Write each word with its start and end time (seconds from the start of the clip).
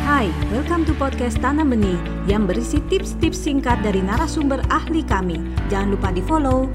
Hai, 0.00 0.32
welcome 0.48 0.88
to 0.88 0.96
podcast 0.96 1.36
Tanam 1.44 1.76
Benih 1.76 2.00
yang 2.24 2.48
berisi 2.48 2.80
tips-tips 2.88 3.36
singkat 3.36 3.84
dari 3.84 4.00
narasumber 4.00 4.64
ahli 4.72 5.04
kami. 5.04 5.36
Jangan 5.68 5.92
lupa 5.92 6.08
di 6.08 6.24
follow. 6.24 6.72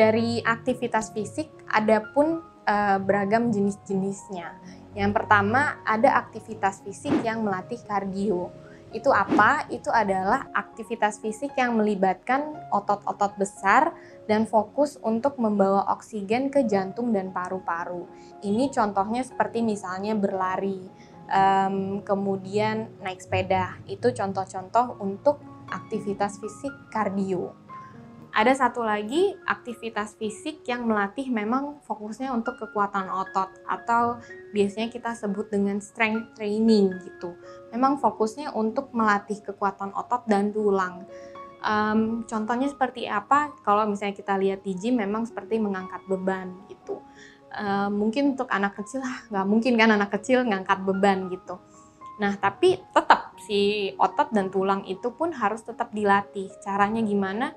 Dari 0.00 0.40
aktivitas 0.40 1.12
fisik 1.12 1.52
ada 1.68 2.00
pun 2.16 2.40
uh, 2.64 2.96
beragam 3.04 3.52
jenis-jenisnya. 3.52 4.56
Yang 4.96 5.12
pertama 5.20 5.84
ada 5.84 6.16
aktivitas 6.16 6.80
fisik 6.80 7.12
yang 7.20 7.44
melatih 7.44 7.84
kardio. 7.84 8.48
Itu 8.90 9.14
apa? 9.14 9.70
Itu 9.70 9.92
adalah 9.94 10.50
aktivitas 10.50 11.22
fisik 11.22 11.54
yang 11.54 11.78
melibatkan 11.78 12.58
otot-otot 12.74 13.38
besar 13.38 13.94
dan 14.26 14.50
fokus 14.50 14.98
untuk 14.98 15.38
membawa 15.38 15.86
oksigen 15.94 16.50
ke 16.50 16.66
jantung 16.66 17.14
dan 17.14 17.30
paru-paru. 17.30 18.10
Ini 18.42 18.66
contohnya 18.74 19.22
seperti 19.22 19.62
misalnya 19.62 20.18
berlari, 20.18 20.90
um, 21.30 22.02
kemudian 22.02 22.90
naik 23.00 23.22
sepeda. 23.22 23.78
Itu 23.86 24.10
contoh-contoh 24.10 25.00
untuk 25.00 25.40
aktivitas 25.70 26.42
fisik 26.42 26.74
kardio. 26.90 27.54
Ada 28.30 28.54
satu 28.54 28.86
lagi 28.86 29.34
aktivitas 29.42 30.14
fisik 30.14 30.62
yang 30.70 30.86
melatih 30.86 31.26
memang 31.34 31.82
fokusnya 31.82 32.30
untuk 32.30 32.62
kekuatan 32.62 33.10
otot 33.10 33.50
atau 33.66 34.22
biasanya 34.54 34.86
kita 34.86 35.18
sebut 35.18 35.50
dengan 35.50 35.82
strength 35.82 36.38
training 36.38 36.94
gitu. 37.02 37.34
Memang 37.74 37.98
fokusnya 37.98 38.54
untuk 38.54 38.94
melatih 38.94 39.42
kekuatan 39.42 39.90
otot 39.98 40.22
dan 40.30 40.54
tulang. 40.54 41.10
Um, 41.60 42.22
contohnya 42.24 42.70
seperti 42.70 43.10
apa? 43.10 43.50
Kalau 43.66 43.90
misalnya 43.90 44.14
kita 44.14 44.38
lihat 44.38 44.62
di 44.62 44.78
gym 44.78 45.02
memang 45.02 45.26
seperti 45.26 45.58
mengangkat 45.58 46.00
beban 46.06 46.54
gitu. 46.70 47.02
Uh, 47.50 47.90
mungkin 47.90 48.38
untuk 48.38 48.46
anak 48.46 48.78
kecil 48.78 49.02
lah 49.02 49.26
nggak 49.26 49.46
mungkin 49.50 49.74
kan 49.74 49.90
anak 49.90 50.14
kecil 50.14 50.46
ngangkat 50.46 50.86
beban 50.86 51.26
gitu. 51.34 51.58
Nah 52.22 52.38
tapi 52.38 52.78
tetap 52.94 53.34
si 53.42 53.90
otot 53.98 54.30
dan 54.30 54.54
tulang 54.54 54.86
itu 54.86 55.10
pun 55.10 55.34
harus 55.34 55.66
tetap 55.66 55.90
dilatih. 55.90 56.46
Caranya 56.62 57.02
gimana? 57.02 57.50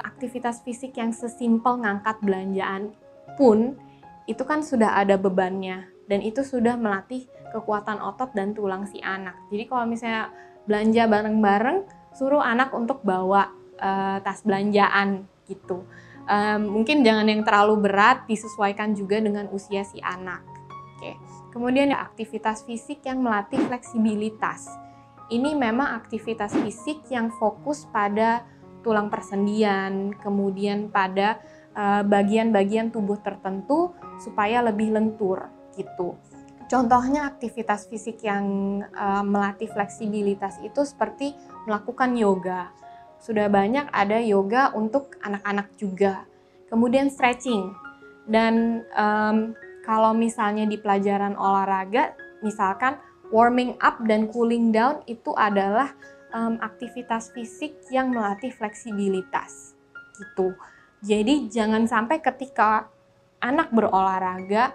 aktivitas 0.00 0.64
fisik 0.66 0.98
yang 0.98 1.14
sesimpel 1.14 1.78
ngangkat 1.78 2.18
belanjaan 2.24 2.90
pun 3.38 3.78
itu 4.24 4.42
kan 4.42 4.64
sudah 4.64 4.96
ada 4.98 5.20
bebannya 5.20 5.86
dan 6.08 6.24
itu 6.24 6.40
sudah 6.42 6.74
melatih 6.74 7.28
kekuatan 7.52 8.00
otot 8.02 8.32
dan 8.34 8.56
tulang 8.56 8.88
si 8.88 8.98
anak. 9.04 9.36
Jadi 9.52 9.64
kalau 9.68 9.84
misalnya 9.86 10.32
belanja 10.64 11.04
bareng-bareng, 11.06 11.78
suruh 12.16 12.42
anak 12.42 12.72
untuk 12.72 13.04
bawa 13.04 13.52
uh, 13.78 14.18
tas 14.24 14.42
belanjaan 14.42 15.28
gitu. 15.46 15.84
Um, 16.24 16.80
mungkin 16.80 17.04
jangan 17.04 17.28
yang 17.28 17.44
terlalu 17.44 17.84
berat, 17.84 18.24
disesuaikan 18.24 18.96
juga 18.96 19.20
dengan 19.20 19.48
usia 19.52 19.84
si 19.84 20.00
anak. 20.00 20.40
Oke. 20.96 21.20
Kemudian 21.52 21.92
ya 21.92 22.02
aktivitas 22.02 22.64
fisik 22.64 23.04
yang 23.04 23.20
melatih 23.20 23.60
fleksibilitas. 23.70 24.66
Ini 25.30 25.56
memang 25.56 26.00
aktivitas 26.00 26.56
fisik 26.64 27.06
yang 27.08 27.32
fokus 27.36 27.86
pada 27.88 28.44
tulang 28.84 29.08
persendian, 29.08 30.12
kemudian 30.20 30.92
pada 30.92 31.40
eh, 31.72 32.02
bagian-bagian 32.04 32.92
uh, 32.92 32.92
tubuh 32.92 33.16
tertentu 33.24 33.96
supaya 34.20 34.60
lebih 34.60 34.92
lentur 34.92 35.48
gitu. 35.72 36.20
Contohnya 36.64 37.28
aktivitas 37.28 37.86
fisik 37.92 38.24
yang 38.24 38.80
uh, 38.96 39.20
melatih 39.20 39.68
fleksibilitas 39.68 40.58
itu 40.64 40.80
seperti 40.82 41.36
melakukan 41.68 42.16
yoga. 42.16 42.72
Sudah 43.24 43.48
banyak 43.48 43.88
ada 43.88 44.20
yoga 44.20 44.68
untuk 44.76 45.16
anak-anak 45.24 45.72
juga. 45.80 46.28
Kemudian 46.68 47.08
stretching. 47.08 47.72
Dan 48.28 48.84
um, 48.92 49.56
kalau 49.80 50.12
misalnya 50.12 50.68
di 50.68 50.76
pelajaran 50.76 51.32
olahraga, 51.32 52.12
misalkan 52.44 53.00
warming 53.32 53.80
up 53.80 53.96
dan 54.04 54.28
cooling 54.28 54.76
down 54.76 55.00
itu 55.08 55.32
adalah 55.32 55.96
um, 56.36 56.60
aktivitas 56.60 57.32
fisik 57.32 57.80
yang 57.88 58.12
melatih 58.12 58.52
fleksibilitas 58.52 59.72
gitu. 60.20 60.52
Jadi 61.00 61.48
jangan 61.48 61.88
sampai 61.88 62.20
ketika 62.20 62.92
anak 63.40 63.72
berolahraga 63.72 64.72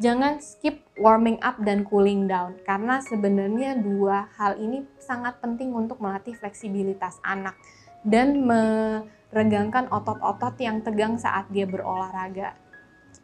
jangan 0.00 0.40
skip 0.40 0.80
warming 0.96 1.36
up 1.44 1.60
dan 1.60 1.84
cooling 1.84 2.24
down 2.24 2.56
karena 2.64 3.04
sebenarnya 3.04 3.76
dua 3.76 4.32
hal 4.40 4.56
ini 4.56 4.88
sangat 4.96 5.36
penting 5.44 5.76
untuk 5.76 6.00
melatih 6.00 6.32
fleksibilitas 6.32 7.20
anak 7.20 7.54
dan 8.00 8.48
meregangkan 8.48 9.92
otot-otot 9.92 10.56
yang 10.56 10.80
tegang 10.80 11.20
saat 11.20 11.52
dia 11.52 11.68
berolahraga. 11.68 12.56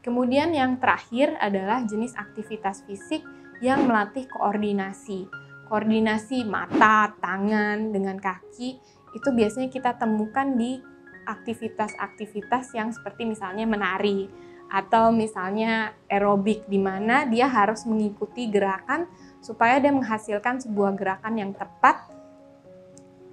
Kemudian 0.04 0.52
yang 0.52 0.76
terakhir 0.76 1.34
adalah 1.40 1.82
jenis 1.88 2.12
aktivitas 2.14 2.84
fisik 2.84 3.24
yang 3.64 3.88
melatih 3.88 4.28
koordinasi 4.28 5.46
koordinasi 5.66 6.46
mata, 6.46 7.10
tangan 7.18 7.90
dengan 7.90 8.16
kaki 8.16 8.78
itu 9.12 9.28
biasanya 9.34 9.68
kita 9.68 9.98
temukan 9.98 10.54
di 10.54 10.78
aktivitas-aktivitas 11.26 12.70
yang 12.78 12.94
seperti 12.94 13.26
misalnya 13.26 13.66
menari 13.66 14.30
atau 14.70 15.14
misalnya 15.14 15.94
aerobik 16.10 16.66
di 16.66 16.78
mana 16.80 17.26
dia 17.26 17.46
harus 17.46 17.86
mengikuti 17.86 18.50
gerakan 18.50 19.06
supaya 19.38 19.78
dia 19.78 19.94
menghasilkan 19.94 20.58
sebuah 20.62 20.98
gerakan 20.98 21.34
yang 21.38 21.52
tepat 21.54 22.10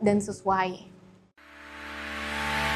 dan 0.03 0.21
sesuai. 0.21 0.93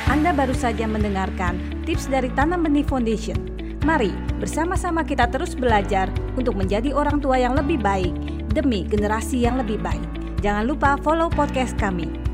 Anda 0.07 0.31
baru 0.31 0.55
saja 0.55 0.87
mendengarkan 0.87 1.83
tips 1.83 2.07
dari 2.07 2.31
Tanam 2.31 2.63
Benih 2.63 2.87
Foundation. 2.87 3.37
Mari 3.83 4.11
bersama-sama 4.39 5.03
kita 5.03 5.27
terus 5.27 5.53
belajar 5.53 6.07
untuk 6.39 6.55
menjadi 6.55 6.95
orang 6.95 7.19
tua 7.19 7.37
yang 7.39 7.55
lebih 7.55 7.79
baik 7.79 8.15
demi 8.51 8.87
generasi 8.87 9.43
yang 9.43 9.59
lebih 9.59 9.77
baik. 9.83 10.07
Jangan 10.39 10.63
lupa 10.65 10.95
follow 11.03 11.27
podcast 11.27 11.75
kami 11.75 12.26